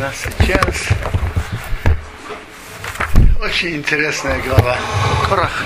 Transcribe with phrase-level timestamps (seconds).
[0.00, 0.88] нас сейчас
[3.38, 4.78] очень интересная глава.
[5.28, 5.62] Корах.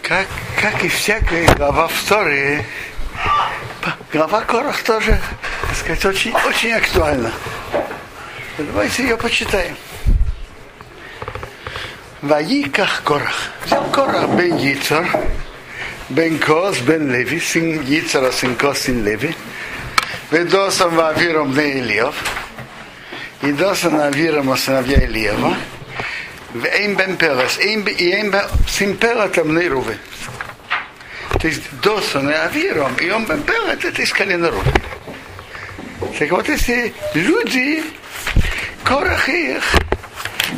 [0.00, 0.26] Как,
[0.58, 2.64] как и всякая глава в Торе,
[4.10, 5.20] глава Корах тоже,
[5.68, 7.32] так сказать, очень, очень актуальна.
[8.56, 9.76] Давайте ее почитаем.
[12.22, 13.50] Ваиках Корах.
[13.66, 15.06] Взял Корах бен Йицар,
[16.08, 19.36] бен Кос, бен Леви, сын Йицара, сын Кос, сын Леви,
[20.30, 22.14] Ведосом Вавиром бен Ильев,
[23.42, 25.56] и Досан Авиром сыновья Ильева,
[26.72, 29.96] Эйм бен Перес, и Эйм бен сын Перета бен Рувы.
[31.40, 34.72] То есть Досан и Авиром, и он бен Перет, это из колена Рувы.
[36.16, 37.82] Так вот, если люди,
[38.84, 39.64] Корах их,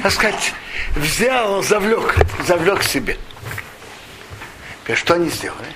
[0.02, 0.52] так сказать,
[0.96, 2.15] взял, завлек,
[2.46, 3.16] завлек себе.
[4.95, 5.68] Что они сделали?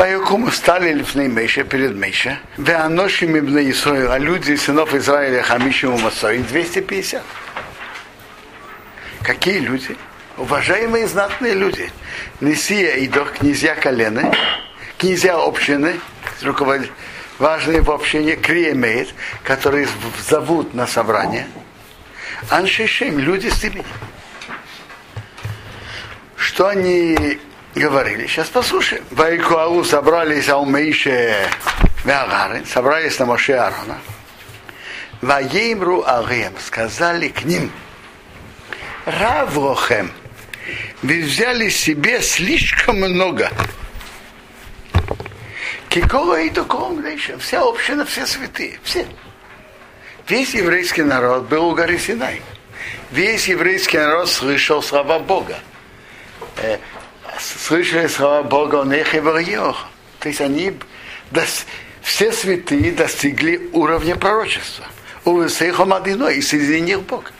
[0.00, 6.38] Ваякуму стали лифней Мейша перед Мейша, Веаношим ибн Исраил, а люди сынов Израиля Хамишиму Масой,
[6.38, 7.22] 250.
[9.22, 9.94] Какие люди?
[10.38, 11.92] Уважаемые знатные люди.
[12.40, 14.32] Несия и Дох, князья колены,
[14.96, 16.00] князья общины,
[16.40, 16.92] руководитель,
[17.38, 19.86] важные в общине, Криемейт, которые
[20.26, 21.46] зовут на собрание.
[22.48, 23.84] Аншишем, люди с именем.
[26.36, 27.38] Что они
[27.74, 28.26] говорили.
[28.26, 29.04] Сейчас послушаем.
[29.10, 31.48] Вайкуау собрались Аумейше
[32.04, 33.98] Веагары, собрались на Моше Аарона.
[35.20, 37.70] Ваеймру Агем, сказали к ним,
[39.04, 40.10] Равлохем,
[41.02, 43.50] вы взяли себе слишком много.
[45.90, 46.50] Кикола и
[47.38, 49.06] вся община, все святые, все.
[50.28, 52.40] Весь еврейский народ был у горы Синай.
[53.10, 55.58] Весь еврейский народ слышал слова Бога
[57.40, 59.20] слышали слова Бога них и
[60.18, 60.74] То есть они,
[62.02, 64.86] все святые достигли уровня пророчества.
[65.24, 67.32] У Высейхо Мадино и соединил Бог.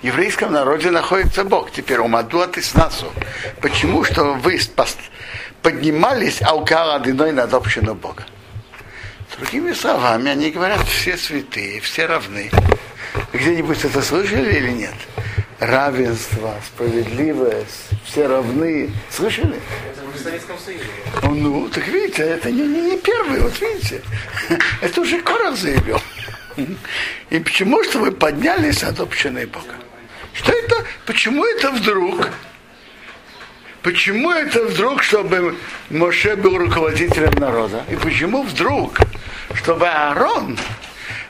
[0.00, 1.70] В еврейском народе находится Бог.
[1.70, 3.12] Теперь у Мадуа Тиснасу.
[3.60, 4.04] Почему?
[4.04, 4.58] Что вы
[5.62, 8.24] поднимались аукара одиной над общину Бога.
[9.36, 12.50] Другими словами, они говорят, все святые, все равны.
[13.32, 14.94] Где-нибудь это слышали или нет?
[15.60, 18.90] Равенство, справедливость, все равны.
[19.10, 19.60] Слышали?
[19.92, 20.84] Это в Советском Союзе.
[21.22, 24.02] Ну, так видите, это не, не, не первый, вот видите.
[24.80, 26.00] Это уже Корах заявил.
[27.30, 29.74] И почему что вы поднялись от общины Бога?
[30.34, 30.84] Что это?
[31.06, 32.28] Почему это вдруг?
[33.82, 35.56] Почему это вдруг, чтобы
[35.88, 37.84] Моше был руководителем народа?
[37.90, 38.98] И почему вдруг,
[39.54, 40.58] чтобы Аарон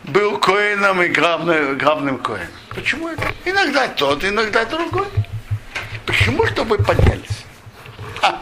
[0.05, 2.60] был коином и главным, главным коином?
[2.75, 3.35] Почему это?
[3.45, 5.07] Иногда тот, иногда другой.
[6.07, 7.45] Почему, чтобы поднялись?
[8.23, 8.41] А.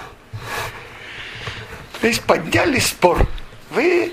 [2.00, 3.26] То есть подняли спор.
[3.70, 4.12] Вы,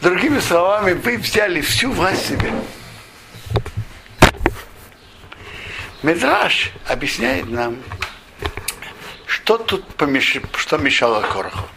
[0.00, 2.52] другими словами, вы взяли всю власть себе.
[6.02, 7.76] Медраж объясняет нам,
[9.26, 10.38] что тут помеш...
[10.56, 11.68] что мешало Короху.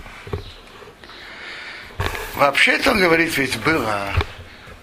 [2.35, 4.13] Вообще-то он говорит, ведь было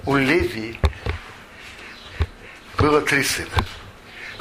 [0.05, 0.79] у Леви
[2.81, 3.65] было три сына.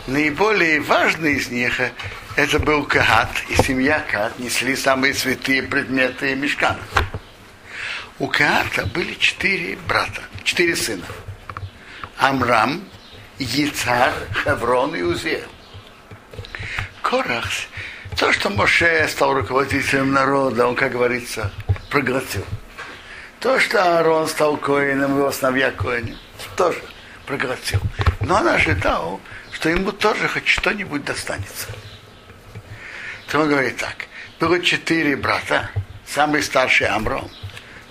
[0.07, 1.81] Наиболее важный из них
[2.35, 6.79] это был Кахат, и семья Кахат несли самые святые предметы мешкана.
[8.17, 11.05] У Кахата были четыре брата, четыре сына.
[12.17, 12.83] Амрам,
[13.37, 14.13] Яцар,
[14.43, 15.47] Хеврон и Узел.
[17.01, 17.45] Корах,
[18.17, 21.51] то, что Моше стал руководителем народа, он, как говорится,
[21.89, 22.45] проглотил.
[23.39, 26.17] То, что Аарон стал коином, его сыновья коинем,
[26.57, 26.81] тоже
[27.29, 27.79] проглотил.
[28.21, 31.67] Но он ожидал, что ему тоже хоть что-нибудь достанется.
[33.27, 34.07] То он говорит так.
[34.39, 35.69] Было четыре брата,
[36.07, 37.29] самый старший Амрон.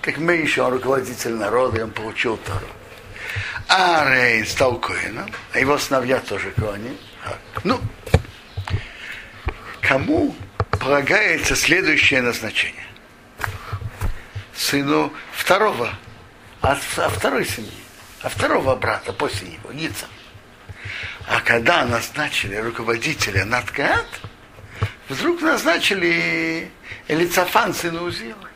[0.02, 2.66] Как мы еще, он руководитель народа, и он получил Тору.
[3.68, 6.96] А Рейн стал коином, а его сыновья тоже коини.
[7.62, 7.80] Ну,
[9.80, 10.34] кому
[10.80, 12.86] полагается следующее назначение?
[14.56, 15.94] Сыну второго,
[16.60, 17.87] от, от второй семьи
[18.22, 20.06] а второго брата после него, Ница.
[21.28, 24.06] А когда назначили руководителя над Каат,
[25.08, 26.70] вдруг назначили
[27.06, 28.48] Элицафан, сына Узила,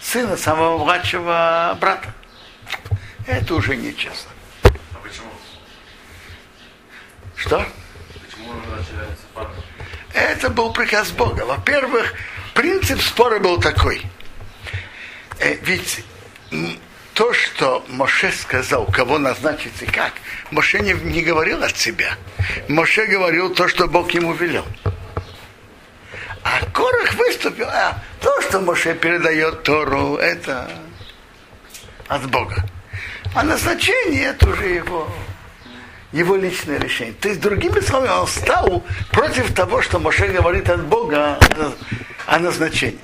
[0.00, 2.14] сына самого младшего брата.
[3.26, 4.30] Это уже нечестно.
[4.64, 5.30] А почему?
[7.36, 7.66] Что?
[8.12, 9.48] Почему назначили Элицафан?
[10.12, 11.42] Это был приказ Бога.
[11.46, 12.14] Во-первых,
[12.54, 14.02] принцип спора был такой.
[15.38, 16.04] Э, ведь
[17.14, 20.12] то, что Моше сказал, кого назначить и как,
[20.50, 22.16] Моше не, не говорил от себя.
[22.68, 24.64] Моше говорил то, что Бог ему велел.
[26.42, 30.70] А Корах выступил, а то, что Моше передает Тору, это
[32.08, 32.64] от Бога.
[33.34, 35.08] А назначение это уже его,
[36.12, 37.14] его личное решение.
[37.14, 41.38] То есть, другими словами, он стал против того, что Моше говорит от Бога
[42.26, 42.98] о назначении.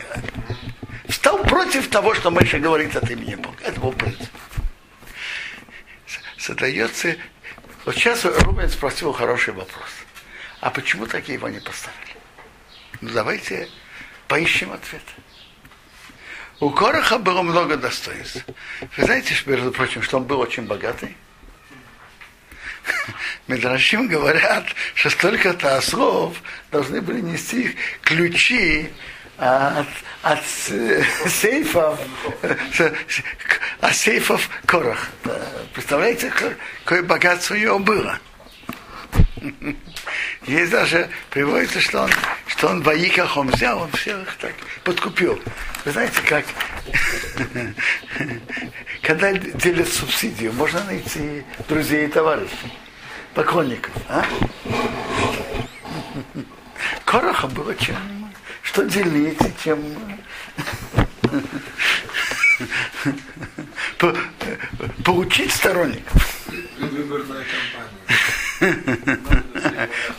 [1.28, 3.58] Стал против того, что Моше говорит от имени Бога.
[3.62, 4.30] Это был принцип.
[6.38, 7.16] Задается...
[7.84, 9.90] Вот сейчас Рубен спросил хороший вопрос.
[10.62, 12.16] А почему такие его не поставили?
[13.02, 13.68] Ну давайте
[14.26, 15.02] поищем ответ.
[16.60, 18.46] У Короха было много достоинств.
[18.96, 21.14] Вы знаете, между прочим, что он был очень богатый?
[23.48, 24.64] Медрашим говорят,
[24.94, 26.40] что столько-то ослов
[26.70, 28.88] должны были нести ключи
[29.38, 29.86] от,
[30.22, 31.98] от сейфов,
[33.80, 35.10] от сейфов Корах.
[35.72, 36.32] Представляете,
[36.84, 38.18] какое богатство у него было?
[40.46, 42.10] Есть даже, приводится, что он,
[42.46, 44.54] что он в Аиках он взял, он всех так
[44.84, 45.40] подкупил.
[45.84, 46.44] Вы знаете, как,
[49.02, 52.72] когда делят субсидию, можно найти друзей и товарищей,
[53.34, 53.92] поклонников.
[54.08, 54.24] А?
[57.04, 57.96] Короха было чем,
[58.68, 59.82] что делить, чем
[65.04, 66.46] получить сторонников.
[66.78, 67.44] Выборная
[68.60, 69.10] кампания.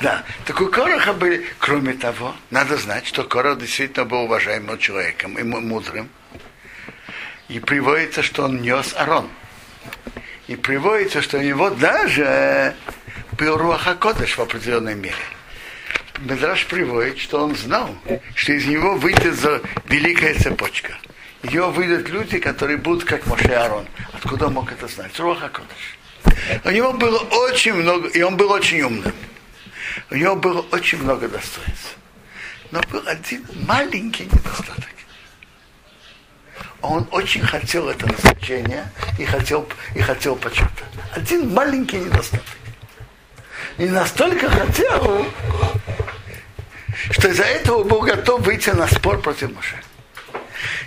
[0.01, 0.23] Да.
[0.45, 5.43] Так у Короха были, кроме того, надо знать, что Корох действительно был уважаемым человеком и
[5.43, 6.09] мудрым.
[7.49, 9.29] И приводится, что он нес Арон.
[10.47, 12.75] И приводится, что у него даже
[13.33, 15.15] был Руаха Кодыш в определенной мере.
[16.25, 17.95] Медраж приводит, что он знал,
[18.35, 20.97] что из него выйдет за великая цепочка.
[21.43, 23.87] Ее выйдут люди, которые будут как Моше Арон.
[24.11, 25.17] Откуда он мог это знать?
[25.17, 25.97] Руаха Кодыш.
[26.65, 29.13] У него было очень много, и он был очень умным.
[30.11, 31.97] У него было очень много достоинств.
[32.71, 34.89] Но был один маленький недостаток.
[36.81, 40.83] Он очень хотел это назначение и хотел, и хотел почета.
[41.15, 42.45] Один маленький недостаток.
[43.77, 45.25] И настолько хотел,
[47.11, 49.77] что из-за этого был готов выйти на спор против Моше.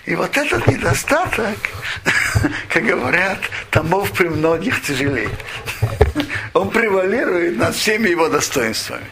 [0.05, 1.57] И вот этот недостаток,
[2.69, 3.39] как говорят,
[3.71, 5.31] томов при многих тяжелее.
[6.55, 9.07] Он превалирует над всеми его достоинствами.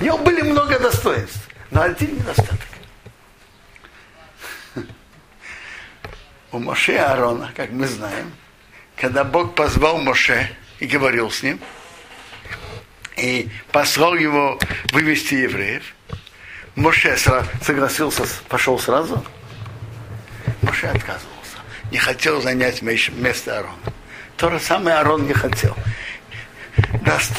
[0.00, 2.58] У него были много достоинств, но один недостаток.
[6.52, 8.32] У Моше Аарона, как мы знаем,
[8.96, 10.50] когда Бог позвал Моше
[10.80, 11.60] и говорил с ним,
[13.16, 14.58] и послал его
[14.92, 15.82] вывести евреев,
[16.74, 17.16] Моше
[17.62, 19.24] согласился, пошел сразу.
[20.62, 21.58] Моше отказывался.
[21.90, 23.92] Не хотел занять место Аарона.
[24.36, 25.76] То же самое Аарон не хотел.
[27.04, 27.32] Даст,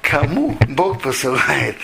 [0.00, 1.76] кому Бог посылает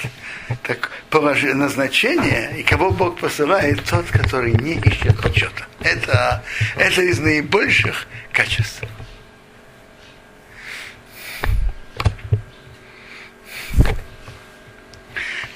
[0.62, 5.64] так, положи, назначение, и кого Бог посылает, тот, который не ищет почета.
[5.80, 6.42] Это,
[6.76, 8.82] это из наибольших качеств.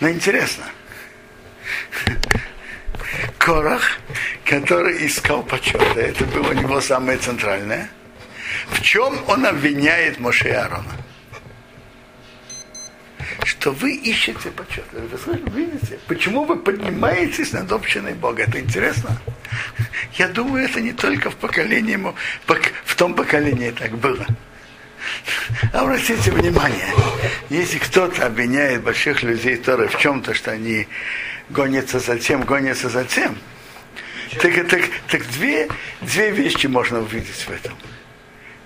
[0.02, 0.64] Но интересно,
[3.38, 4.00] Корах,
[4.44, 7.88] который искал почета, это было у него самое центральное.
[8.70, 10.90] В чем он обвиняет Моше и Аарона?
[13.44, 14.86] Что вы ищете почет.
[14.90, 16.00] Вы видите?
[16.08, 18.42] Почему вы поднимаетесь над общиной Бога?
[18.42, 19.16] Это интересно.
[20.14, 21.96] Я думаю, это не только в поколении,
[22.84, 24.26] в том поколении так было.
[25.72, 26.92] Обратите внимание,
[27.48, 30.88] если кто-то обвиняет больших людей Торы в чем-то, что они
[31.50, 33.36] гонятся за тем, гонятся за тем,
[34.40, 35.68] так, так, так две,
[36.00, 37.74] две вещи можно увидеть в этом.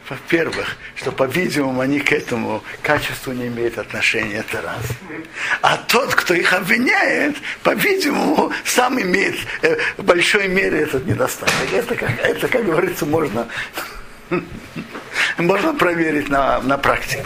[0.08, 4.84] Во-первых, что, по-видимому, они к этому качеству не имеют отношения, это раз.
[5.62, 11.54] А тот, кто их обвиняет, по-видимому, сам имеет э, в большой мере этот недостаток.
[11.72, 13.48] Это, как, это как говорится, можно,
[15.38, 17.25] можно проверить на, на практике.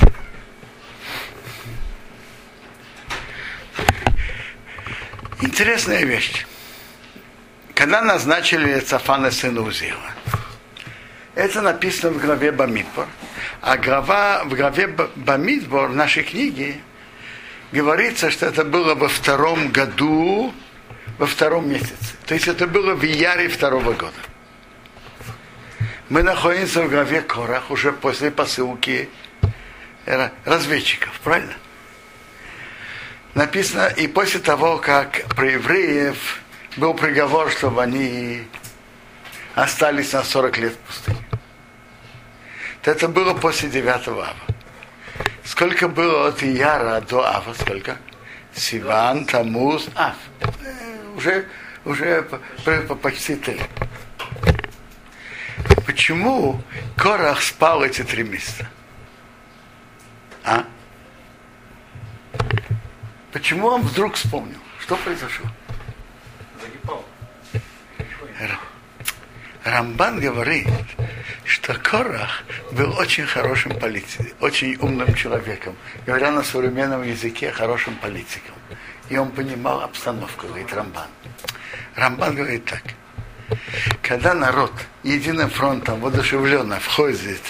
[5.40, 6.46] Интересная вещь.
[7.74, 10.12] Когда назначили Цафана сына Узила,
[11.34, 13.06] это написано в главе Бамидбор,
[13.62, 16.76] а глава, в главе Бамидбор в нашей книге
[17.72, 20.52] говорится, что это было во втором году,
[21.18, 22.16] во втором месяце.
[22.26, 24.12] То есть это было в Яре второго года.
[26.10, 29.08] Мы находимся в главе Корах уже после посылки
[30.44, 31.54] разведчиков, правильно?
[33.34, 36.40] Написано, и после того, как про евреев
[36.76, 38.42] был приговор, чтобы они
[39.54, 41.24] остались на 40 лет в пустыне.
[42.82, 44.34] Это было после 9 ава.
[45.44, 47.54] Сколько было от Ияра до Ава?
[47.54, 47.98] Сколько?
[48.52, 50.16] Сиван, Тамуз, Ав.
[51.14, 51.46] уже,
[51.84, 52.22] уже
[53.00, 53.60] почти три.
[55.90, 56.62] Почему
[56.96, 58.68] Корах спал эти три месяца?
[60.44, 60.64] А?
[63.32, 64.60] Почему он вдруг вспомнил?
[64.78, 65.46] Что произошло?
[66.62, 67.04] Загибал.
[69.64, 70.68] Рамбан говорит,
[71.44, 75.74] что Корах был очень хорошим политиком, очень умным человеком,
[76.06, 78.54] говоря на современном языке, хорошим политиком.
[79.08, 81.08] И он понимал обстановку, говорит Рамбан.
[81.96, 82.82] Рамбан говорит так.
[84.02, 87.42] Когда народ единым фронтом воодушевленно входит,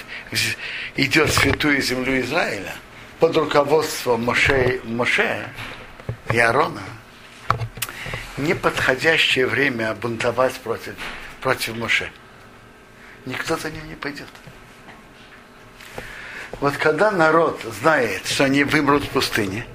[0.97, 2.75] идет в святую землю Израиля,
[3.19, 5.49] под руководством Моше, Моше
[6.33, 6.83] и Аарона,
[8.37, 10.95] неподходящее время бунтовать против,
[11.41, 12.11] против Моше.
[13.27, 14.29] Никто за ним не пойдет.
[16.61, 19.67] Вот когда народ знает, что они вымрут в пустыне,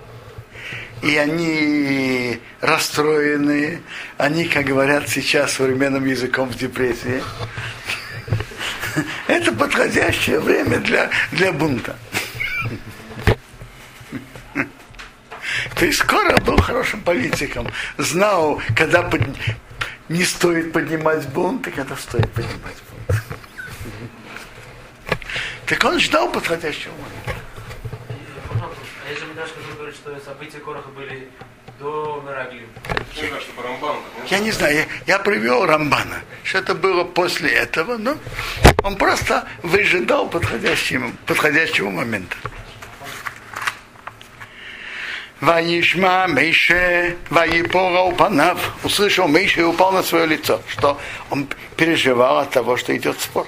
[1.06, 3.84] и они расстроены,
[4.18, 7.22] они, как говорят сейчас современным языком, в депрессии,
[9.28, 11.96] это подходящее время для, для бунта.
[15.80, 17.68] Есть скоро был хорошим политиком,
[18.00, 19.22] знал, когда под...
[20.10, 23.22] не стоит поднимать бунт, и когда стоит поднимать бунт.
[25.68, 27.36] Так он ждал подходящего момента.
[29.06, 31.30] А есть же Медаш, который говорит, что события Короха были
[31.80, 32.68] до Мераглим.
[34.28, 38.16] Я не знаю, я, я привел Рамбана, что это было после этого, но
[38.84, 42.36] он просто выжидал подходящего, подходящего момента.
[45.42, 48.74] Ваишма Мейше, Ваипора Упанав.
[48.84, 51.00] Услышал Мейше и упал на свое лицо, что
[51.30, 53.48] он переживал от того, что идет спор.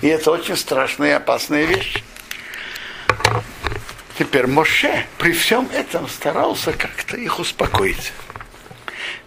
[0.00, 2.02] И это очень страшная и опасная вещь.
[4.18, 8.12] Теперь Моше при всем этом старался как-то их успокоить.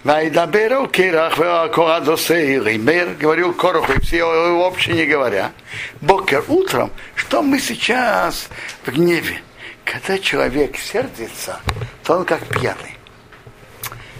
[0.04, 5.52] Вайдаберу Кирах Корадосейример, говорил Короху, и все вообще не говоря.
[6.02, 8.50] Бокер утром, что мы сейчас
[8.86, 9.42] в гневе.
[9.84, 11.60] Когда человек сердится,
[12.04, 12.98] то он как пьяный.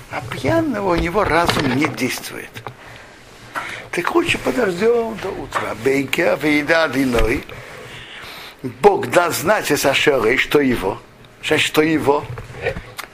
[0.10, 2.50] А пьяного у него разум не действует.
[3.92, 5.76] Так лучше подождем до утра.
[5.84, 7.44] Бейка, вейда, диной.
[8.82, 10.98] Бог даст знать из Ашеры, что его.
[11.42, 12.26] Что его.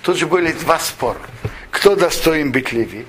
[0.02, 1.20] Тут же были два спора.
[1.72, 3.06] Кто достоин быть леви?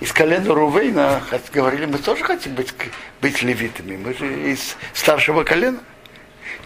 [0.00, 1.22] Из колена Рувейна
[1.52, 2.72] говорили, мы тоже хотим быть,
[3.20, 3.96] быть левитами.
[3.96, 5.80] Мы же из старшего колена.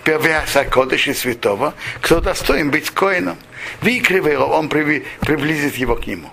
[0.05, 3.39] Первяса Кодыш и Святого, кто достоин быть коином.
[3.81, 6.31] Выкривый он приблизит его к нему.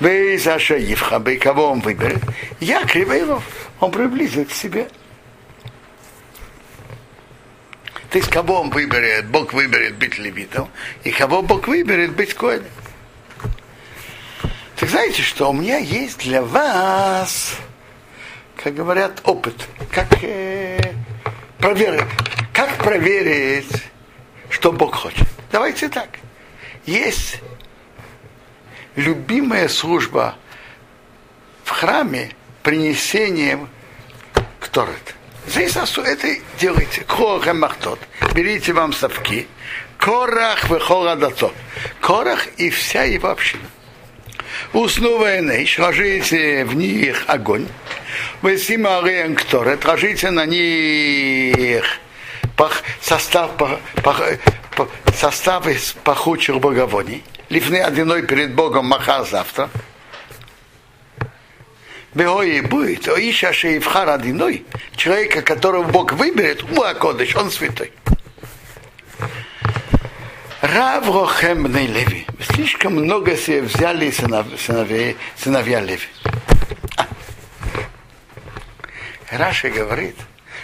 [0.00, 2.22] Вы за Шаифха, кого он выберет?
[2.60, 3.44] Я Кривейлов,
[3.80, 4.88] он приблизит к себе.
[8.10, 10.70] То есть кого он выберет, Бог выберет быть левитом,
[11.02, 12.66] и кого Бог выберет быть коином.
[14.76, 17.56] Так знаете, что у меня есть для вас,
[18.62, 20.92] как говорят, опыт, как э,
[21.58, 22.04] проверить,
[22.52, 23.82] как проверить,
[24.50, 25.26] что Бог хочет.
[25.50, 26.10] Давайте так.
[26.84, 27.40] Есть
[28.94, 30.36] любимая служба
[31.64, 32.30] в храме
[32.62, 33.68] принесением
[34.60, 35.15] кторет.
[35.46, 37.02] Здесь это делайте.
[37.02, 37.98] Корах махтот.
[38.34, 39.46] Берите вам совки.
[39.98, 41.52] Корах выхора дацо.
[42.00, 43.64] Корах и вся его община.
[44.72, 47.68] Уснувая нейш, ложите в них огонь.
[48.42, 51.84] Вы симариен кторет, ложите на них
[52.56, 57.22] пах, состав, пах, пах, состав из пахучих боговодий.
[57.48, 59.68] Лифны одиной перед Богом маха завтра.
[62.16, 64.64] Бегой будет, о Иша Шеевхар одиной,
[64.96, 67.92] человека, которого Бог выберет, Уакодыш, он святой.
[70.62, 72.26] Рав Рохем Леви.
[72.40, 76.08] Слишком много себе взяли сыновья, сыновья Леви.
[76.96, 77.06] А.
[79.68, 80.16] Говорит,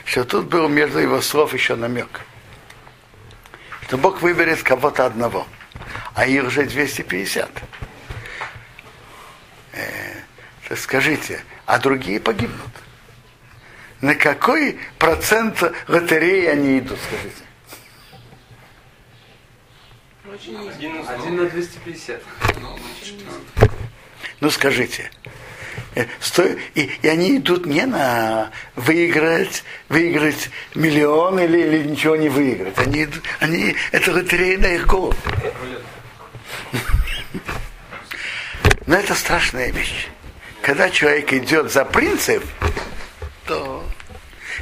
[0.07, 2.23] что тут был между его слов еще намек.
[3.83, 5.47] Что Бог выберет кого-то одного,
[6.15, 7.51] а их уже 250.
[9.75, 10.22] Э,
[10.77, 12.61] скажите, а другие погибнут.
[14.01, 17.45] На какой процент лотереи они идут, скажите?
[21.09, 22.23] Один на 250.
[24.41, 25.11] Ну скажите,
[25.95, 26.07] э,
[26.75, 32.77] и, и они идут не на выиграть, выиграть миллион или, или ничего не выиграть.
[32.79, 33.07] Они,
[33.39, 35.15] они это лотерея на их голову.
[38.87, 40.09] Но это страшная вещь.
[40.63, 42.45] Когда человек идет за принцип,
[43.47, 43.85] то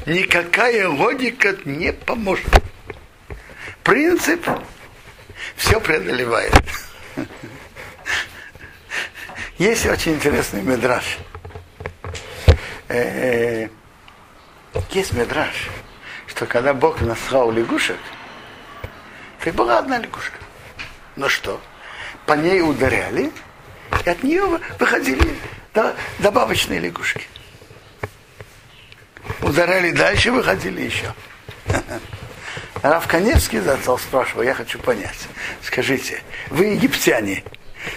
[0.06, 2.48] никакая логика не поможет.
[3.84, 4.48] Принцип
[5.56, 6.54] все преодолевает.
[9.58, 11.18] Есть очень интересный медраж.
[12.88, 13.68] Э,
[14.92, 15.68] есть медраж,
[16.26, 17.98] что когда Бог насрал лягушек,
[19.44, 20.38] так была одна лягушка.
[21.16, 21.60] Ну что?
[22.24, 23.30] По ней ударяли,
[24.06, 25.36] и от нее выходили
[26.18, 27.26] добавочные лягушки.
[29.42, 31.14] Ударяли дальше, выходили еще.
[32.82, 35.28] Раф Каневский зацел спрашивал, я хочу понять.
[35.62, 37.44] Скажите, вы египтяне,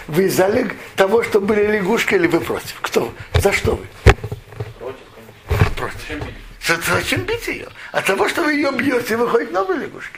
[0.07, 0.51] вы за
[0.95, 2.75] того, что были лягушки, или вы против?
[2.81, 3.13] Кто?
[3.35, 3.87] За что вы?
[4.79, 6.85] Против, Против.
[6.87, 7.67] Зачем бить ее?
[7.91, 10.17] От того, что вы ее бьете, выходят новые лягушки.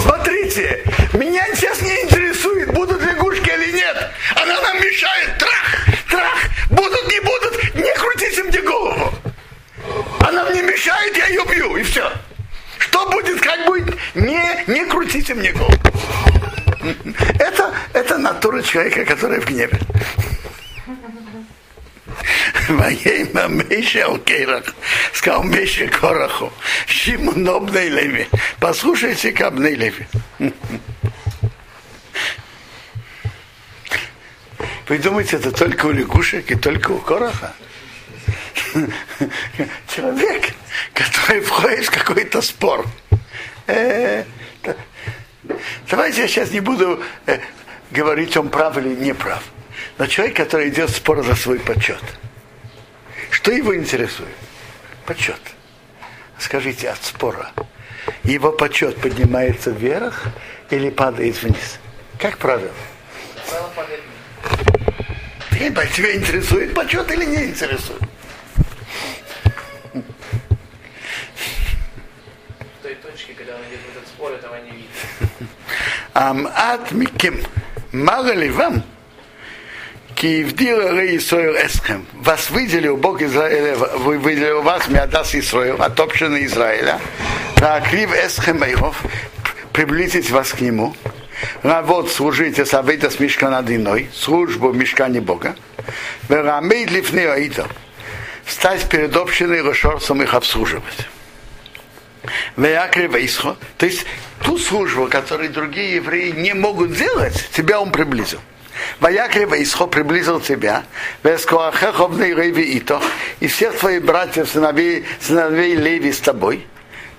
[0.00, 0.82] Смотрите,
[1.12, 4.10] меня сейчас не интересует, будут лягушки или нет.
[4.34, 5.38] Она нам мешает.
[5.38, 6.38] Трах, трах,
[6.70, 9.12] будут, не будут, не крутите мне голову.
[10.20, 12.10] Она мне мешает, я ее бью, и все.
[12.78, 15.74] Что будет, как будет, не, не крутите мне голову.
[17.38, 19.78] Это, это натура человека, который в гневе.
[22.68, 24.74] Воейма Мейше Алкейрах,
[25.12, 26.52] сказал Мейше Кораху,
[26.86, 28.28] Шимон Обней Леви.
[28.58, 30.06] Послушайте к Обней Леви.
[34.88, 37.52] Вы думаете, это только у лягушек и только у Короха?
[39.88, 40.52] Человек,
[40.94, 42.86] который входит в какой-то спор.
[43.66, 44.24] Э,
[45.90, 47.40] давайте я сейчас не буду э,
[47.90, 49.42] говорить, он прав или не прав.
[49.98, 52.02] Но человек, который идет в спор за свой почет.
[53.30, 54.28] Что его интересует?
[55.04, 55.40] Почет.
[56.38, 57.50] Скажите, от спора
[58.22, 60.26] его почет поднимается вверх
[60.70, 61.78] или падает вниз?
[62.20, 62.70] Как правило?
[65.56, 68.02] Тебя интересует почет или не интересует?
[72.58, 74.88] В той точке, когда он идет в этот спор, этого не видно.
[76.12, 77.42] Амат миким.
[77.92, 78.82] Мало ли вам,
[80.14, 82.06] Киевдира Исраил Эсхем.
[82.12, 87.00] Вас выделил Бог Израиля, вы выделил вас, Миадас Исраил, от общины Израиля.
[87.90, 89.02] Крив Эсхем Эйхов,
[89.72, 90.94] приблизить вас к нему.
[91.62, 95.56] Равот служите савейта с мешкана иной, службу в мешкане Бога.
[96.28, 97.68] Верамейд лифны аита.
[98.44, 101.08] Встать перед общиной Рошорсом их обслуживать.
[102.56, 103.56] Веякри Вейсхо.
[103.76, 104.06] То есть
[104.42, 108.40] ту службу, которую другие евреи не могут делать, тебя он приблизил.
[109.00, 110.84] Ваякрева Исхо приблизил тебя,
[111.22, 113.00] Вескоахеховный Реви Ито,
[113.40, 116.66] и всех твоих братьев, сыновей, сыновей Леви с тобой.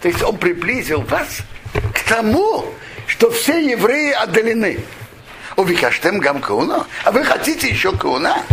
[0.02, 1.40] То есть он приблизил вас
[1.94, 2.66] к тому,
[3.08, 4.80] что все евреи отдалены.
[5.56, 6.86] Увикаштем гам кауна.
[7.04, 8.44] А вы хотите еще кауна?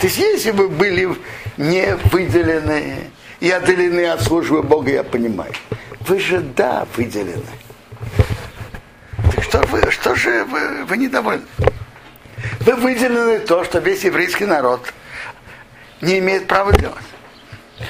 [0.00, 1.14] То есть если вы были
[1.58, 5.52] не выделены и отдалены от службы Бога, я понимаю.
[6.00, 7.42] Вы же, да, выделены.
[9.34, 11.44] Так что, вы, что же вы, вы недовольны?
[12.60, 14.92] Вы выделены то, что весь еврейский народ
[16.00, 16.96] не имеет права делать.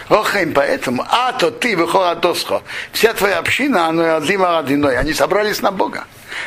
[0.08, 5.70] Охайм, поэтому, а то ты досхо, вся твоя община, она одима одиной, они собрались на
[5.70, 6.06] Бога.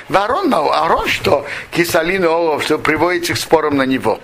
[0.10, 4.19] Ворон, Аарон, что кисалин олов, что приводите к спорам на него.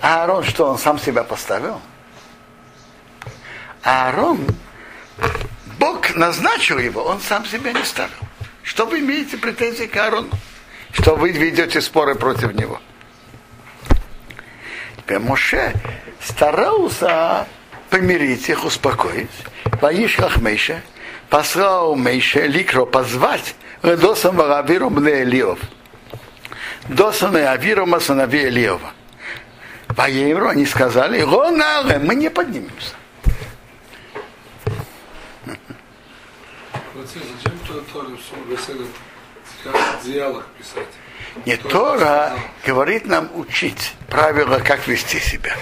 [0.00, 1.80] А Аарон, что он сам себя поставил?
[3.82, 4.46] А Аарон,
[5.78, 8.10] Бог назначил его, он сам себя не ставил.
[8.62, 10.30] Что вы имеете претензии к Аарону?
[10.92, 12.80] что вы ведете споры против него.
[14.96, 15.74] Теперь Моше
[16.22, 17.46] старался
[17.90, 19.28] помирить их, успокоить.
[19.80, 20.82] Ваишках Мейша
[21.28, 25.58] послал Мейша Ликро позвать Досам Варавиру Мне Элиов.
[26.88, 28.92] Досам и Авирома сыновей Элиова.
[29.88, 32.94] Воемру они сказали, Ронале, мы не поднимемся.
[36.94, 38.10] Зачем Тора
[40.00, 40.86] в диалог писать?
[41.44, 42.32] Не Тора
[42.64, 45.56] говорит нам учить правила, как вести себя.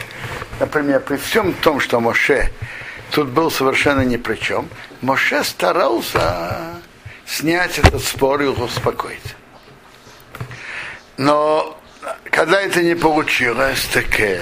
[0.60, 2.50] Например, при всем том, что Моше
[3.10, 4.68] тут был совершенно ни при чем,
[5.00, 6.80] Моше старался
[7.26, 9.36] снять этот спор и успокоить.
[11.16, 11.78] Но
[12.24, 14.40] когда это не получилось, так э,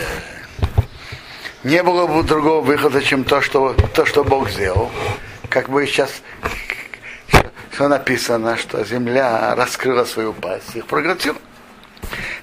[1.64, 4.90] не было бы другого выхода, чем то, что, то, что Бог сделал.
[5.48, 6.11] Как бы сейчас
[7.76, 11.37] что написано, что земля раскрыла свою пасть, их проглотила.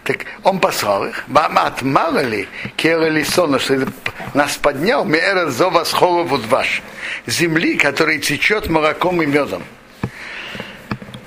[0.04, 1.24] Так он послал их.
[1.28, 3.88] Бамат, мало ли, керали сон, что
[4.34, 6.82] нас поднял, мера зова с ваш.
[7.28, 9.64] Земли, которая течет молоком и медом.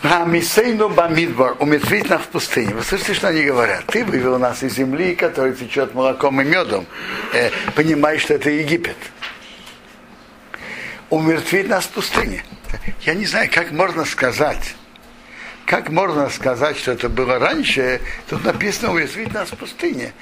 [0.03, 2.75] Рамисейну бамидбар, умертвить нас в пустыне.
[2.75, 3.87] Вы слышите, что они говорят?
[3.87, 6.87] Ты вывел нас из земли, которая течет молоком и медом.
[7.33, 8.97] Э, понимаешь, что это Египет.
[11.11, 12.45] Умертвить нас в пустыне
[13.03, 14.75] я не знаю, как можно сказать
[15.67, 18.01] как можно сказать, что это было раньше?
[18.29, 20.13] Тут написано уязвить нас в пустыне.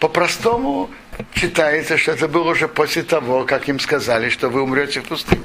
[0.00, 0.90] По-простому
[1.32, 5.44] читается, что это было уже после того, как им сказали, что вы умрете в пустыне.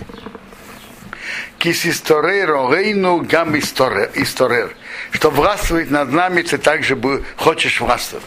[1.60, 4.76] Кисисторер, рейну гам исторер.
[5.12, 6.98] Что властвует над нами, ты также
[7.38, 8.26] хочешь властвовать.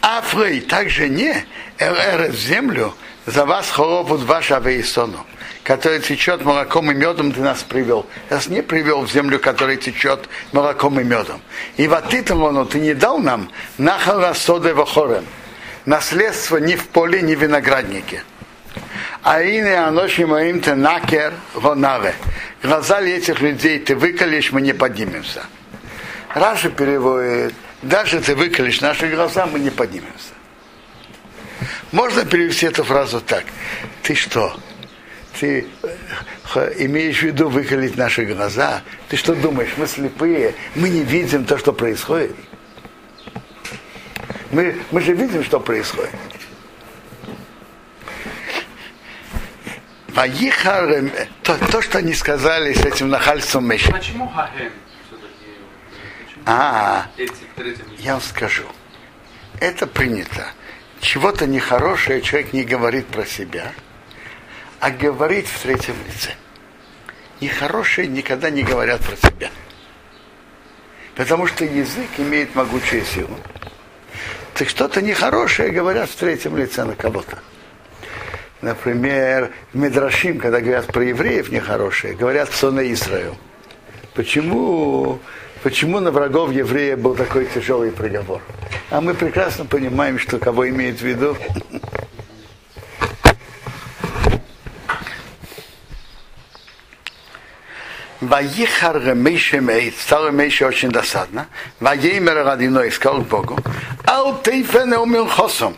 [0.00, 1.44] Афрей также не
[1.78, 2.94] эр в землю,
[3.26, 5.26] за вас холопут ваш авеисону,
[5.68, 8.06] который течет молоком и медом, ты нас привел.
[8.30, 11.42] Нас не привел в землю, которая течет молоком и медом.
[11.76, 15.26] И в Атитамону ты не дал нам нахала соды вахорем.
[15.84, 18.24] Наследство ни в поле, ни в винограднике.
[19.22, 22.14] А ине аноши моим ты накер гонаве.
[22.62, 25.44] Глаза ли этих людей ты выколешь, мы не поднимемся.
[26.32, 27.52] Раша переводит,
[27.82, 30.32] даже ты выколешь наши глаза, мы не поднимемся.
[31.92, 33.44] Можно перевести эту фразу так.
[34.02, 34.58] Ты что?
[35.38, 35.66] Ты
[36.54, 38.82] э, имеешь в виду выколить наши глаза?
[39.08, 42.34] Ты что думаешь, мы слепые, мы не видим то, что происходит?
[44.50, 46.10] Мы, мы же видим, что происходит.
[50.08, 53.92] Ваихар, э, то, то, что они сказали с этим нахальством Меша.
[53.92, 54.72] Почему Хахем
[56.46, 57.06] А,
[57.98, 58.64] я вам скажу.
[59.60, 60.46] Это принято
[61.00, 63.72] чего-то нехорошее человек не говорит про себя,
[64.80, 66.30] а говорит в третьем лице.
[67.40, 69.50] Нехорошие никогда не говорят про себя.
[71.14, 73.36] Потому что язык имеет могучую силу.
[74.54, 77.38] Так что-то нехорошее говорят в третьем лице на кого-то.
[78.60, 83.36] Например, в Медрашим, когда говорят про евреев нехорошие, говорят Соне Израил.
[84.14, 85.20] Почему
[85.62, 88.40] почему на врагов еврея был такой тяжелый приговор.
[88.90, 91.36] А мы прекрасно понимаем, что кого имеет в виду.
[98.20, 101.46] Ваихар Мейше Мейт, стало Мейше очень досадно.
[101.78, 103.58] Ваеймер Радино искал к Богу.
[104.06, 105.76] Ал Тейфене умил хосом.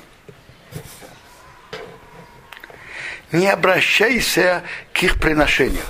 [3.31, 5.85] Не обращайся к их приношению.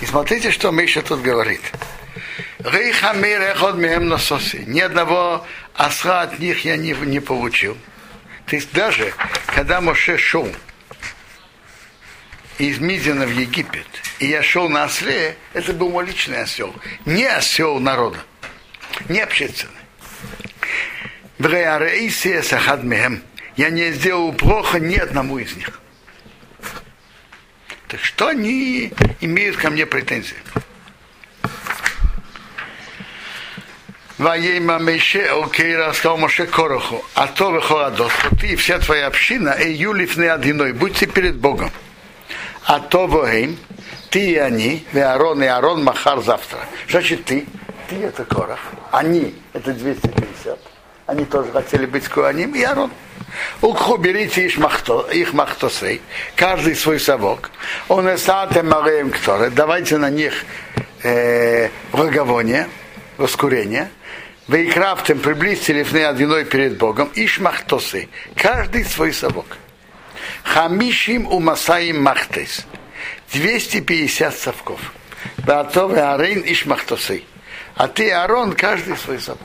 [0.00, 1.60] И смотрите, что Мейша тут говорит.
[4.66, 7.76] Ни одного осла от них я не, не получил.
[8.46, 9.12] То есть даже
[9.46, 10.48] когда Моше шел
[12.58, 13.86] из Мидина в Египет,
[14.18, 16.74] и я шел на осле, это был мой личный осел.
[17.06, 18.18] Не осел народа,
[19.08, 19.72] не общественный.
[23.56, 25.80] Я не сделал плохо ни одному из них.
[27.88, 30.36] Так что они имеют ко мне претензии?
[34.18, 39.72] Ваейма Мейше Окейра сказал Моше Короху, а то выходот, ты и вся твоя община, и
[39.72, 41.72] юлифны одиной, будьте перед Богом.
[42.66, 43.58] А то воим,
[44.10, 46.60] ты и они, и Аарон, и Аарон Махар завтра.
[46.88, 47.46] Значит, ты,
[47.88, 50.58] ты это Корох, они, это 250.
[51.06, 52.90] Они тоже хотели быть Куаним, и Аарон.
[53.60, 56.02] Укху берите их, махто, их махтосей,
[56.36, 57.50] каждый свой совок.
[57.88, 60.44] Он эсате мареем кто давайте на них
[61.02, 62.68] э, благовоние,
[63.16, 63.90] воскурение–
[64.48, 69.46] вы крафтем приблизьте лифны одиной перед Богом, ишмахтосы, каждый свой совок.
[70.42, 72.66] Хамишим у Масаим Махтес.
[73.32, 74.92] 250 совков.
[75.38, 77.24] Баатов и Арейн ишмахтосы.
[77.74, 79.40] А ты, Арон, каждый свой совок.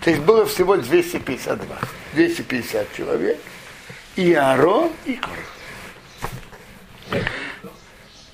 [0.00, 1.66] То есть было всего 252.
[2.14, 3.38] 250 человек.
[4.16, 5.38] И Арон, и Корах.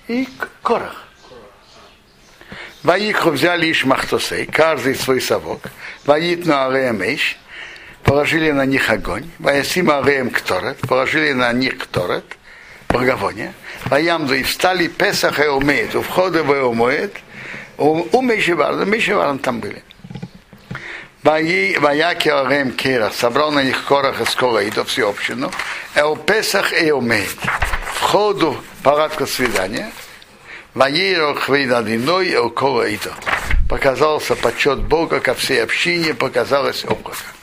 [0.09, 0.29] И
[0.63, 1.05] Корах.
[2.83, 5.63] Ваиху взяли Ишмахтосей, каждый свой совок.
[6.07, 7.37] Ваитну Ареем Иш,
[8.09, 9.31] положили на них огонь.
[9.39, 12.25] Ваясима Ареем Кторет, положили на них Кторет,
[12.89, 13.53] благовоние.
[13.85, 17.15] Ваямду и встали Песах и умеет, у входа в умеет,
[17.77, 19.83] у Мешеварна, Мешеварна там были.
[21.23, 25.53] Ваяки Ареем Кера, собрал на них Корах из Колаида, всю общину.
[25.95, 27.37] Эл Песах и умеет.
[27.93, 29.93] Входу палатка свидания,
[33.69, 37.38] Показался почет Бога ко всей общине, показалось облако.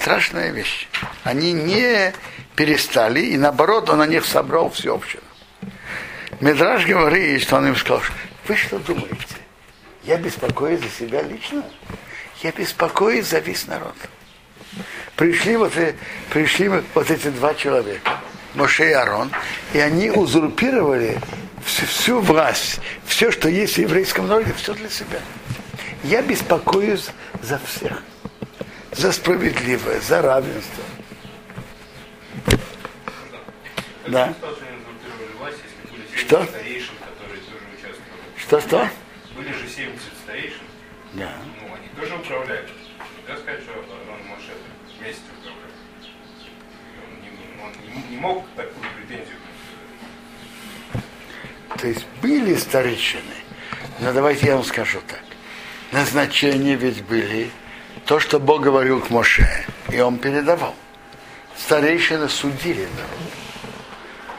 [0.00, 0.88] Страшная вещь.
[1.24, 2.12] Они не
[2.54, 5.22] перестали, и наоборот, он на них собрал всю общину.
[6.40, 8.02] Медраж говорит, что он им сказал,
[8.46, 9.36] вы что думаете?
[10.04, 11.64] Я беспокоюсь за себя лично?
[12.42, 13.94] Я беспокоюсь за весь народ.
[15.16, 15.72] Пришли вот,
[16.30, 18.20] пришли вот эти два человека,
[18.54, 19.32] Моше и Арон,
[19.72, 21.18] и они узурпировали
[21.64, 25.18] всю, всю власть, все, что есть в еврейском народе, все для себя.
[26.04, 27.08] Я беспокоюсь
[27.42, 28.02] за всех.
[28.92, 30.84] За справедливое, за равенство.
[34.08, 34.34] Да.
[36.16, 36.46] Что?
[38.36, 38.88] Что-что?
[39.36, 40.60] Были же 70 старейшин,
[41.14, 41.32] Да.
[41.60, 42.66] ну, они тоже управляли.
[43.26, 44.52] Нельзя сказать, что он Моше
[44.98, 45.68] вместе управлял.
[47.04, 49.36] Он не, он не- не мог такую претензию.
[51.78, 53.22] То есть были старейшины.
[54.00, 55.20] Но давайте я вам скажу так.
[55.92, 57.50] Назначения ведь были
[58.08, 59.46] то, что Бог говорил к Моше,
[59.92, 60.74] и он передавал.
[61.58, 63.32] Старейшины судили народ.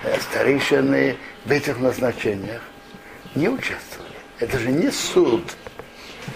[0.05, 2.63] Э, Старейшины в этих назначениях
[3.35, 4.15] не участвовали.
[4.39, 5.43] Это же не суд.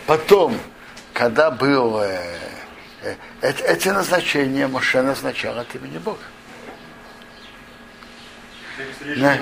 [0.05, 0.55] Потом,
[1.11, 2.21] когда был э,
[3.01, 6.19] э, эт- эти назначения Моше назначал от имени Бога.
[9.17, 9.39] Да,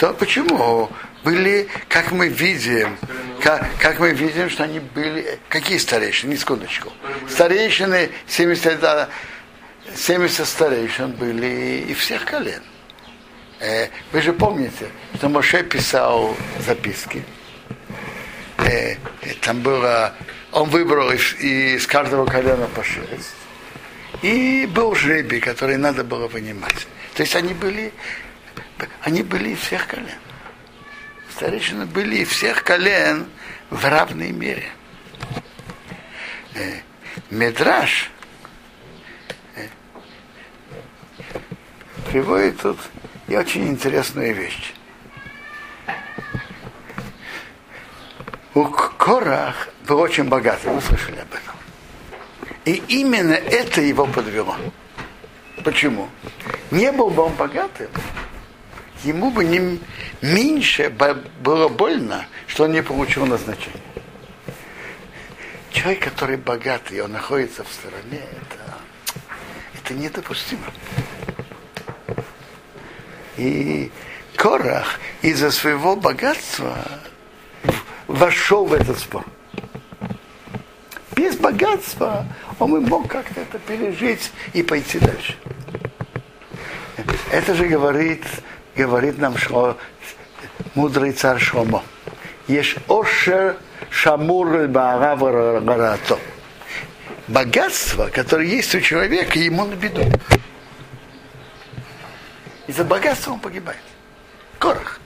[0.00, 0.14] Что?
[0.14, 0.88] Почему?
[1.24, 2.96] Были, как мы видим,
[3.42, 5.38] как, как мы видим, что они были...
[5.50, 6.30] Какие старейшины?
[6.30, 6.90] Не секундочку.
[7.28, 9.10] Старейшины, 70, да,
[9.94, 12.62] 70 старейшин были и всех колен.
[13.58, 14.86] Э, Вы же помните,
[15.16, 16.34] что Моше писал
[16.66, 17.22] записки.
[18.56, 20.14] Э, э, Там было...
[20.52, 23.34] Он выбрал из, из каждого колена по шесть.
[24.22, 26.86] И был жребий, который надо было вынимать.
[27.14, 27.92] То есть они были,
[29.02, 30.18] они были из всех колен.
[31.30, 33.26] Старейшины были из всех колен
[33.70, 34.68] в равной мере.
[36.54, 36.80] Э,
[37.30, 38.10] Медраж
[39.56, 39.66] э,
[42.10, 42.78] приводит тут
[43.28, 44.74] и очень интересную вещь.
[48.54, 51.54] У Корах был очень богатый, вы слышали об этом.
[52.64, 54.56] И именно это его подвело.
[55.64, 56.08] Почему?
[56.70, 57.88] Не был бы он богатым,
[59.04, 59.80] ему бы не
[60.20, 60.90] меньше
[61.40, 63.80] было больно, что он не получил назначение.
[65.72, 68.78] Человек, который богатый, он находится в стороне, это,
[69.82, 70.66] это недопустимо.
[73.36, 73.90] И
[74.36, 76.76] Корах из-за своего богатства
[78.06, 79.24] вошел в этот спор.
[81.14, 82.26] Без богатства
[82.58, 85.36] он бы мог как-то это пережить и пойти дальше.
[87.30, 88.24] Это же говорит,
[88.80, 89.76] говорит нам Шло,
[90.74, 91.82] мудрый царь Шломо.
[92.48, 93.56] Ешь ошер
[93.90, 96.18] шамур барато.
[97.28, 100.02] Богатство, которое есть у человека, ему на беду.
[102.68, 103.82] Из-за богатства он погибает.
[104.58, 104.98] Корах.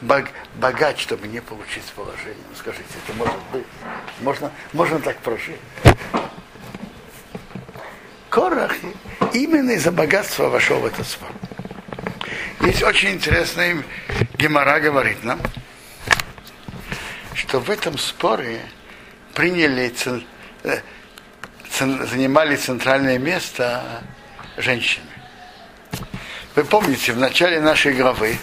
[0.00, 2.44] Бог, богат, чтобы не получить положение.
[2.48, 3.66] Ну, скажите, это может быть?
[4.22, 5.60] Можно, можно так прожить?
[8.30, 8.72] Корах
[9.34, 11.28] именно из-за богатства вошел в этот спор.
[12.60, 13.82] Есть очень интересный
[14.36, 15.40] Гемора говорит нам,
[17.34, 18.60] что в этом споре
[19.34, 19.90] приняли,
[20.64, 20.80] э,
[21.78, 24.02] занимали центральное место
[24.58, 25.06] женщины.
[26.54, 28.36] Вы помните, в начале нашей главы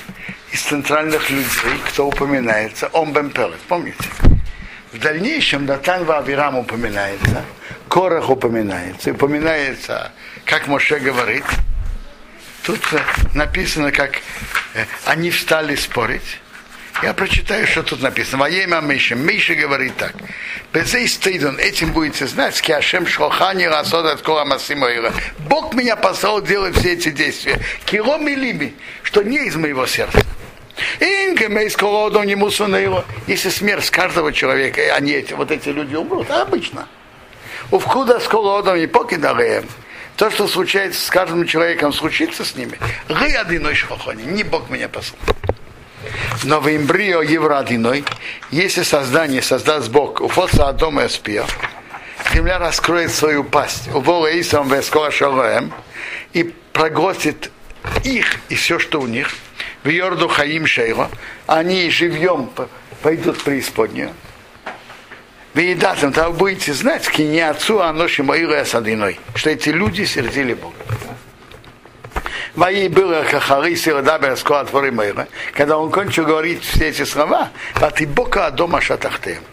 [0.52, 4.10] из центральных людей, кто упоминается, он Бемпелет, помните?
[4.94, 7.46] В дальнейшем Датан Вавирам упоминается,
[7.88, 10.12] Корах упоминается, упоминается,
[10.44, 11.44] как Моше говорит.
[12.68, 13.00] Тут э,
[13.34, 14.18] написано, как
[14.74, 16.42] э, они встали спорить.
[17.02, 18.40] Я прочитаю, что тут написано.
[18.40, 19.16] Воема Миша.
[19.16, 20.14] Миша говорит так.
[20.74, 24.46] Безей стыдон, этим будете знать, Киашем Шохани Расод от Кола.
[25.48, 27.62] Бог меня послал делать все эти действия.
[27.86, 30.20] Килом и либи, что не из моего сердца.
[33.28, 36.86] Если смерть каждого человека, они эти, вот эти люди умрут, а обычно.
[37.72, 39.64] У входа с колодом и покидареем.
[40.18, 42.80] То, что случается с каждым человеком, случится с ними.
[43.08, 44.24] Гы одиной шхохони.
[44.24, 45.20] Не Бог меня послал.
[46.44, 48.04] Но в эмбрио евроодиной,
[48.50, 51.46] если создание создаст Бог, у фоса дома эспия,
[52.34, 55.72] земля раскроет свою пасть, у Бога Исам Вескола Шалоем,
[56.34, 57.52] и проглотит
[58.04, 59.32] их и все, что у них,
[59.84, 61.12] в Йорду Хаим Шейла,
[61.46, 62.50] они живьем
[63.04, 64.14] пойдут в преисподнюю.
[65.58, 70.54] Едатым, тогда вы будете знать, кине отцу, а ноши мои садиной, что эти люди сердили
[70.54, 70.76] Бога.
[72.58, 75.28] Мои было хахары сирадабер скоро отворы моира.
[75.54, 79.44] Когда он кончил говорить все эти слова, а ты бока дома шатахтем.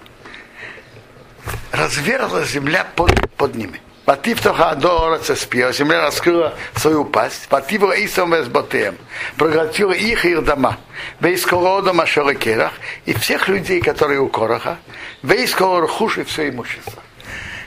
[1.71, 3.83] Разверзла земля под, под ними.
[4.05, 8.99] Патифтоха до ораца спия, земля раскрыла свою пасть, пативла Исам Весботеем,
[9.39, 10.77] проглотила их и их дома,
[11.21, 12.73] вейского дома Шаракерах,
[13.07, 14.77] и всех людей, которые у Короха,
[15.23, 17.03] вейского Рхуш и все имущество.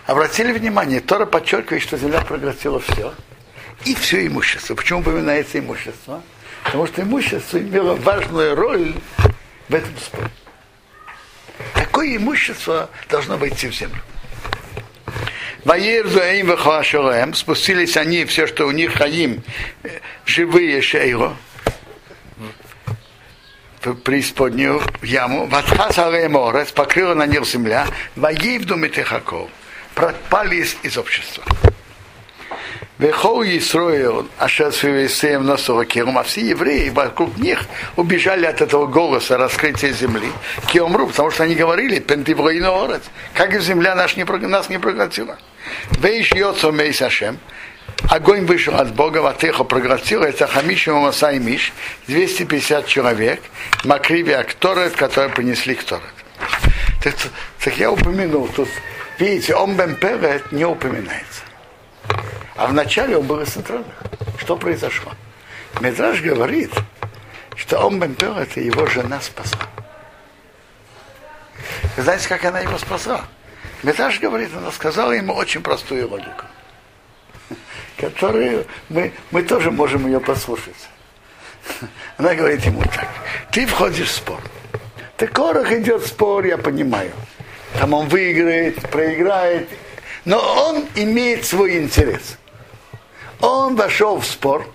[0.05, 3.15] Обратили внимание, Тора подчеркивает, что земля проглотила все,
[3.85, 4.75] и все имущество.
[4.75, 6.21] Почему упоминается имущество?
[6.63, 8.93] Потому что имущество имело важную роль
[9.69, 10.29] в этом споре.
[11.73, 14.01] Какое имущество должно войти в землю?
[15.67, 19.43] Ваерзуэйм Вахашалаем, спустились они, все, что у них хаим,
[19.83, 21.35] э, живые шейро,
[23.83, 29.49] в преисподнюю яму, Ватхасале море, покрыла на них земля, Ваевду Метехаков,
[29.93, 31.43] пропали из общества.
[32.99, 37.59] Вехол Исроил, Ашер Свивесеем Носова Кирум, а все евреи вокруг них
[37.95, 40.31] убежали от этого голоса раскрытия земли.
[40.71, 43.03] Киомру, потому что они говорили, Пентивроино Орец,
[43.35, 45.37] как и земля наш не, нас не проглотила.
[45.99, 47.37] Вейш Йоцо Мейс Ашем,
[48.09, 51.73] огонь вышел от Бога, Ватехо проглотил, это Хамиши Мамаса и Миш,
[52.07, 53.41] 250 человек,
[53.83, 56.01] Макриви Акторет, которые принесли Кторет.
[57.03, 57.13] Так,
[57.63, 58.69] так я упомянул, тут,
[59.19, 61.46] видите, Омбен Перет не упоминается.
[62.55, 63.93] А вначале он был из центральных.
[64.39, 65.11] Что произошло?
[65.79, 66.71] Медраж говорит,
[67.55, 69.67] что он Бемпер это его жена спасла.
[71.97, 73.25] Знаете, как она его спасла?
[73.83, 76.45] Медраж говорит, она сказала ему очень простую логику,
[77.97, 80.89] которую мы, мы тоже можем ее послушать.
[82.17, 83.07] Она говорит ему так,
[83.51, 84.41] ты входишь в спор.
[85.17, 87.11] Ты корох идет в спор, я понимаю.
[87.79, 89.69] Там он выиграет, проиграет,
[90.27, 92.37] но он имеет свой интерес.
[93.39, 94.69] Он вошел в спор.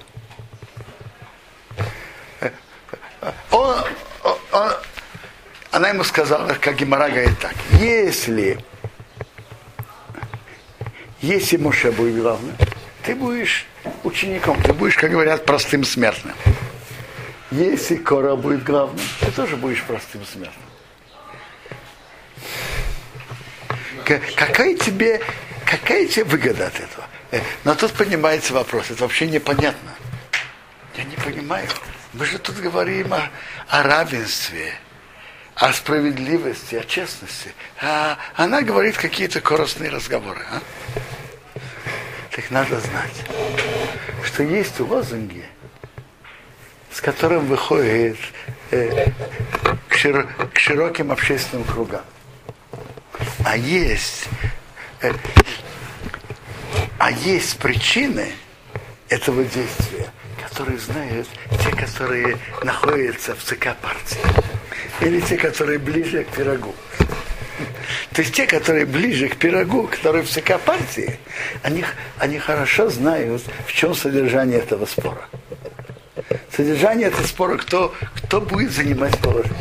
[3.50, 3.76] Он,
[4.52, 4.70] он,
[5.70, 8.64] она ему сказала, как Гимара говорит так, если,
[11.20, 12.56] если Моше будет главным,
[13.04, 13.66] ты будешь
[14.04, 16.34] учеником, ты будешь, как говорят, простым смертным.
[17.50, 20.71] Если Кора будет главным, ты тоже будешь простым смертным.
[24.02, 25.20] Какая тебе,
[25.64, 27.06] какая тебе выгода от этого?
[27.30, 29.90] Э, но тут поднимается вопрос, это вообще непонятно.
[30.96, 31.66] Я не понимаю.
[32.12, 33.30] Мы же тут говорим о,
[33.68, 34.74] о равенстве,
[35.54, 37.54] о справедливости, о честности.
[37.80, 40.42] А она говорит какие-то коростные разговоры.
[40.50, 40.60] А?
[42.30, 43.24] Так надо знать,
[44.24, 45.44] что есть лозунги,
[46.90, 48.18] с которым выходит
[48.70, 49.10] э,
[49.88, 52.02] к, широ, к широким общественным кругам.
[53.44, 54.28] А есть
[55.00, 55.12] э,
[56.98, 58.28] а есть причины
[59.08, 60.06] этого действия,
[60.40, 61.26] которые знают
[61.62, 64.20] те, которые находятся в ЦК партии.
[65.00, 66.74] Или те, которые ближе к пирогу.
[68.12, 71.18] То есть те, которые ближе к пирогу, которые в ЦК партии,
[71.62, 71.84] они,
[72.18, 75.28] они хорошо знают, в чем содержание этого спора.
[76.54, 79.56] Содержание этого спора, кто, кто будет занимать положение.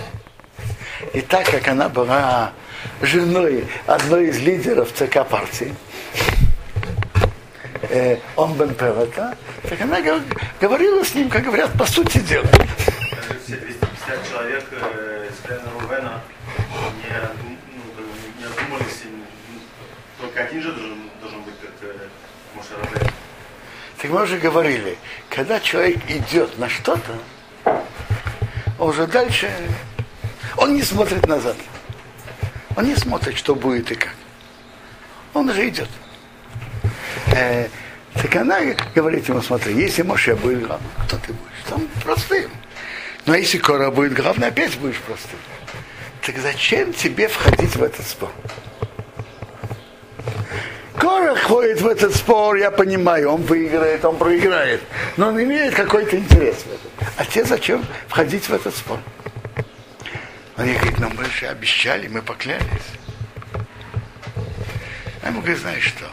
[1.13, 2.53] И так как она была
[3.01, 5.73] женой одной из лидеров ЦК партии,
[7.83, 9.97] э, он Бен Певета, так она
[10.59, 12.47] говорила с ним, как говорят, по сути дела.
[13.45, 16.21] Все 250 человек э, из плена Рувена
[17.03, 17.57] не,
[17.97, 18.03] ну,
[18.39, 19.03] не одумались,
[20.19, 22.07] только один же должен, должен быть как э,
[22.55, 22.73] Моше
[23.97, 24.97] Так мы уже говорили,
[25.29, 27.17] когда человек идет на что-то,
[28.79, 29.51] он уже дальше,
[30.57, 31.55] он не смотрит назад.
[32.81, 34.15] Он не смотрит, что будет и как.
[35.35, 35.87] Он уже идет.
[37.27, 37.67] Э,
[38.15, 38.59] так она
[38.95, 41.69] говорит ему, смотри, если Моше будет главным, кто ты будешь?
[41.69, 42.49] Там простым.
[43.27, 45.37] Но если Кора будет главным, опять будешь простым.
[46.25, 48.31] Так зачем тебе входить в этот спор?
[50.97, 54.81] Кора входит в этот спор, я понимаю, он выиграет, он проиграет.
[55.17, 57.13] Но он имеет какой-то интерес в этом.
[57.17, 58.97] А тебе зачем входить в этот спор?
[60.61, 62.61] Он ей говорит, нам больше обещали, мы поклялись.
[65.23, 66.05] А ему говорит, знаешь что,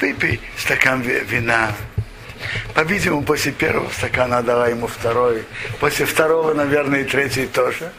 [0.00, 1.72] выпей стакан вина.
[2.74, 5.44] По-видимому, после первого стакана дала ему второй.
[5.78, 7.92] После второго, наверное, и третий тоже.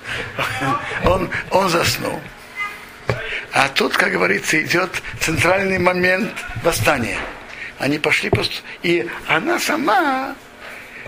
[1.06, 2.20] Он, он заснул.
[3.54, 7.18] А тут, как говорится, идет центральный момент восстания.
[7.80, 8.56] Они пошли просто...
[8.84, 10.36] И она сама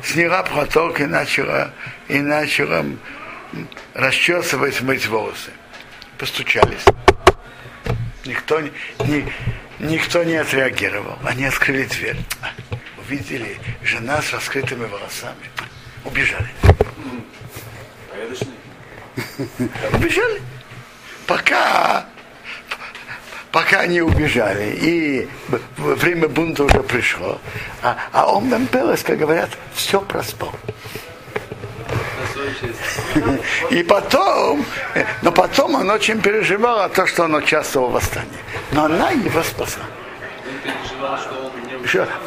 [0.03, 1.73] сняла платок и начала,
[2.07, 2.85] и начала
[3.93, 5.51] расчесывать, мыть волосы.
[6.17, 6.83] Постучались.
[8.25, 8.71] Никто не,
[9.79, 11.17] Никто не отреагировал.
[11.23, 12.17] Они открыли дверь.
[12.97, 15.49] Увидели жена с раскрытыми волосами.
[16.03, 16.49] Убежали.
[19.93, 20.41] Убежали.
[21.25, 22.05] Пока
[23.51, 25.27] пока они убежали, и
[25.77, 27.39] время бунта уже пришло,
[27.81, 30.53] а, а он Пелес, как говорят, все проспал.
[33.69, 34.65] И потом,
[35.21, 38.29] но потом он очень переживал то, что он участвовал в восстании.
[38.71, 39.83] Но она его спасла.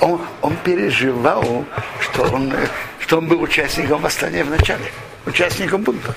[0.00, 1.64] Он, он переживал,
[2.00, 2.52] что он,
[3.00, 4.90] что он был участником восстания в начале,
[5.26, 6.14] участником бунта.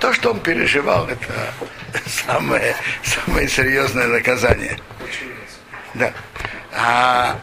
[0.00, 1.26] То, что он переживал, это
[2.06, 4.78] самое, самое серьезное наказание.
[5.94, 6.12] Да.
[6.72, 7.36] А,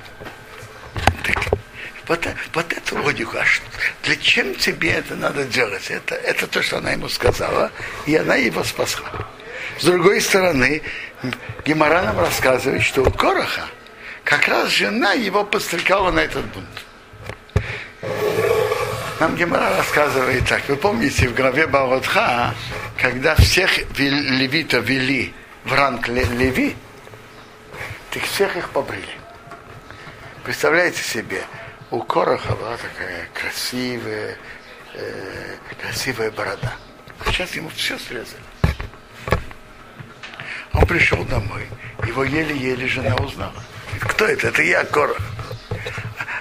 [2.07, 3.65] вот, вот эту логику, а что,
[4.03, 5.89] для чем тебе это надо делать?
[5.89, 7.71] Это, это то, что она ему сказала,
[8.05, 9.07] и она его спасла.
[9.79, 10.81] С другой стороны,
[11.65, 13.65] Гемора нам рассказывает, что у Короха
[14.23, 16.67] как раз жена его подстрекала на этот бунт.
[19.19, 20.67] Нам Гемора рассказывает так.
[20.67, 22.53] Вы помните, в главе Бавадха,
[22.97, 25.33] когда всех левитов вели
[25.63, 26.75] в ранг леви,
[28.11, 29.17] так всех их побрили.
[30.43, 31.41] Представляете себе,
[31.93, 34.35] у Короха была такая красивая,
[34.95, 36.73] э, красивая борода.
[37.27, 38.41] Сейчас ему все срезали.
[40.73, 41.67] Он пришел домой,
[42.03, 43.63] его еле-еле жена узнала.
[43.99, 44.47] Кто это?
[44.47, 45.19] Это я, Корох.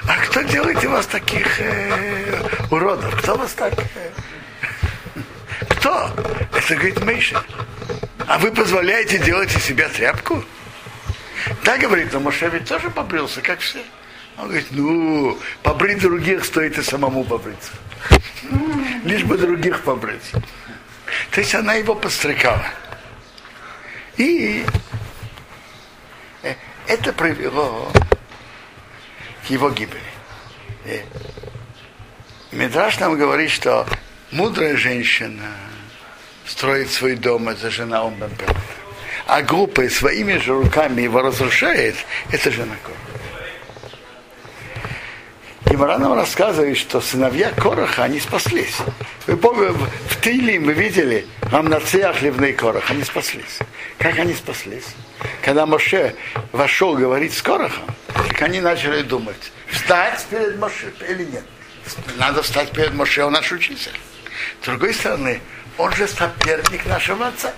[0.09, 3.15] А кто делает вас таких э, уродов?
[3.21, 3.75] Кто вас так...
[3.75, 4.11] Э,
[5.69, 6.11] кто?
[6.55, 7.45] Это, говорит, Мейша.
[8.27, 10.43] А вы позволяете делать из себя тряпку?
[11.63, 13.81] Да, говорит, но Моше ведь тоже побрился, как все.
[14.39, 17.73] Он говорит, ну, побрить других стоит и самому побриться.
[19.05, 20.33] Лишь бы других побрить.
[21.31, 22.67] То есть она его подстрекала.
[24.17, 24.65] И
[26.43, 26.55] э,
[26.87, 27.91] это привело
[29.47, 30.01] к его гибели.
[30.85, 31.03] И э,
[32.53, 33.87] Медраж нам говорит, что
[34.31, 35.51] мудрая женщина
[36.47, 38.55] строит свой дом, это жена Умбампера.
[39.27, 41.95] А группа своими же руками его разрушает,
[42.31, 43.02] это жена Кора.
[45.67, 48.77] Гимара нам рассказывает, что сыновья Короха, они спаслись.
[49.27, 49.75] Вы помните,
[50.09, 53.59] в Тиле мы видели, вам на цеях ливный Корох, они спаслись.
[53.99, 54.87] Как они спаслись?
[55.43, 56.15] Когда Моше
[56.51, 61.45] вошел говорить с Корохом, так они начали думать, встать перед Моше или нет.
[62.17, 63.99] Надо встать перед Моше, он наш учитель.
[64.61, 65.41] С другой стороны,
[65.79, 67.53] он же соперник нашего отца.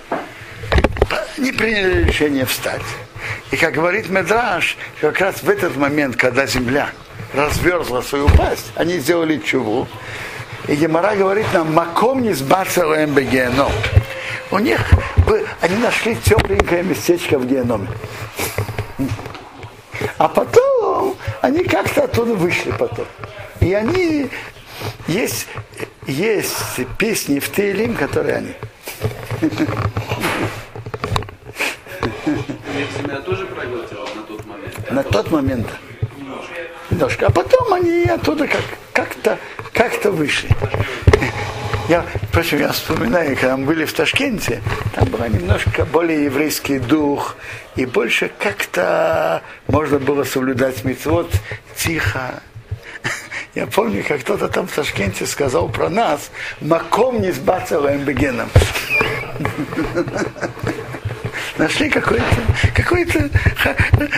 [1.37, 2.81] Не приняли решение встать.
[3.51, 6.91] И как говорит Медраж, как раз в этот момент, когда земля
[7.33, 9.87] разверзла свою пасть, они сделали чуву.
[10.67, 13.71] И Гемора говорит нам, маком не сбацал но
[14.51, 14.81] У них,
[15.61, 17.87] они нашли тепленькое местечко в геноме.
[20.17, 23.05] А потом они как-то оттуда вышли потом.
[23.59, 24.29] И они
[25.07, 25.47] есть,
[26.07, 26.55] есть
[26.97, 28.53] песни в Тейлим, которые они.
[32.97, 34.91] Земля тоже проглотила на тот момент?
[34.91, 35.94] На тот момент, да
[36.89, 37.27] немножко.
[37.27, 38.63] А потом они оттуда как,
[38.93, 39.37] как-то
[39.73, 40.49] как-то вышли.
[41.87, 44.63] Я, впрочем, я вспоминаю, когда мы были в Ташкенте,
[44.95, 47.35] там был немножко более еврейский дух,
[47.75, 51.31] и больше как-то можно было соблюдать митцвот
[51.75, 52.41] тихо.
[53.53, 58.49] Я помню, как кто-то там в Ташкенте сказал про нас, маком не с бацелаем бегеном
[61.57, 62.25] нашли какое-то
[62.73, 63.07] какое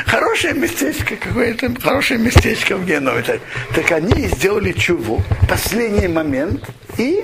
[0.05, 3.23] хорошее местечко, какое-то хорошее местечко в Генове.
[3.23, 3.41] Так,
[3.75, 6.63] так они сделали чуву, последний момент,
[6.97, 7.23] и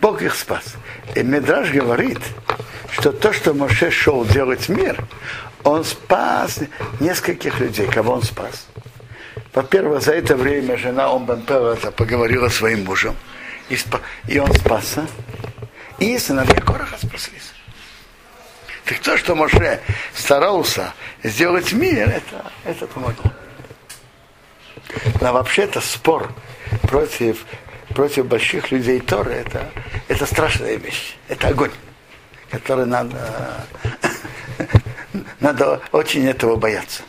[0.00, 0.74] Бог их спас.
[1.14, 2.20] И Медраж говорит,
[2.90, 5.04] что то, что Моше шел делать мир,
[5.62, 6.60] он спас
[7.00, 7.86] нескольких людей.
[7.86, 8.66] Кого он спас?
[9.52, 11.42] Во-первых, за это время жена Омбан
[11.96, 13.16] поговорила с своим мужем,
[13.68, 15.06] и, спа- и он спасся.
[16.00, 17.52] И сыновья Короха спаслись.
[18.86, 19.80] Так то, что Моше
[20.14, 23.30] старался сделать мир, это, это помогло.
[25.20, 26.32] Но вообще-то спор
[26.82, 27.44] против,
[27.90, 29.70] против больших людей Торы это,
[30.08, 31.16] это страшная вещь.
[31.28, 31.70] Это огонь,
[32.50, 33.66] который надо,
[35.40, 37.02] надо очень этого бояться.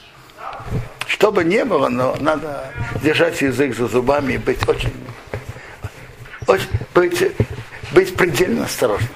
[1.07, 4.93] Что бы ни было, но надо держать язык за зубами и быть очень,
[6.45, 7.23] очень быть
[7.91, 9.09] быть предельно осторожным.